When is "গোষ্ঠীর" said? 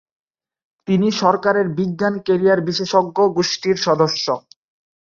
3.37-3.77